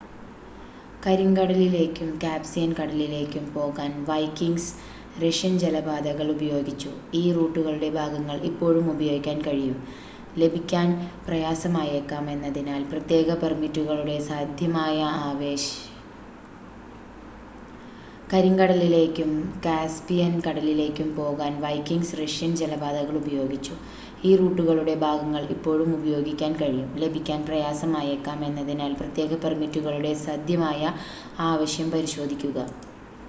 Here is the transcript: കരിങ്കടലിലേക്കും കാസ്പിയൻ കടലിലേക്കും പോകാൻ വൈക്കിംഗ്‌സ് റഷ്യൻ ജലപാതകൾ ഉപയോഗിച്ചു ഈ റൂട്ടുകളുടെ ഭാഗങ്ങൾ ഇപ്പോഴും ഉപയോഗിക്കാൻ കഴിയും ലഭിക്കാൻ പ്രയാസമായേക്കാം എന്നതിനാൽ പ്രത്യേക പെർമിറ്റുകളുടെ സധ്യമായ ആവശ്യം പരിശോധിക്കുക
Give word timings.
കരിങ്കടലിലേക്കും 1.05 2.09
കാസ്പിയൻ 2.23 2.71
കടലിലേക്കും 2.77 3.43
പോകാൻ 3.49 3.91
വൈക്കിംഗ്‌സ് 4.09 4.71
റഷ്യൻ 5.21 5.53
ജലപാതകൾ 5.57 6.25
ഉപയോഗിച്ചു 6.33 6.89
ഈ 7.19 7.37
റൂട്ടുകളുടെ 7.37 7.97
ഭാഗങ്ങൾ 7.97 8.37
ഇപ്പോഴും 8.49 8.85
ഉപയോഗിക്കാൻ 8.93 9.37
കഴിയും 9.45 9.77
ലഭിക്കാൻ 10.37 10.87
പ്രയാസമായേക്കാം 11.27 12.29
എന്നതിനാൽ 12.29 12.83
പ്രത്യേക 12.83 13.27
പെർമിറ്റുകളുടെ 13.37 14.11
സധ്യമായ 14.27 14.99
ആവശ്യം 31.49 31.91
പരിശോധിക്കുക 31.91 32.57